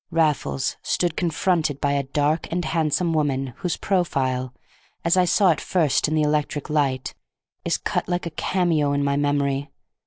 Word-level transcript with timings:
Raffles 0.09 0.77
stood 0.81 1.15
confronted 1.15 1.79
by 1.79 1.91
a 1.91 2.01
dark 2.01 2.47
and 2.49 2.65
handsome 2.65 3.13
woman 3.13 3.53
whose 3.57 3.77
profile, 3.77 4.51
as 5.05 5.15
I 5.15 5.25
saw 5.25 5.51
it 5.51 5.61
first 5.61 6.07
in 6.07 6.15
the 6.15 6.23
electric 6.23 6.71
light, 6.71 7.13
is 7.63 7.77
cut 7.77 8.09
like 8.09 8.25
a 8.25 8.31
cameo 8.31 8.93
in 8.93 9.03
my 9.03 9.15
memory. 9.15 9.69